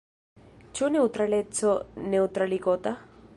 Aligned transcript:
Ĉu 0.79 0.89
neŭtraleco 0.95 1.75
neŭtraligota? 2.15 2.95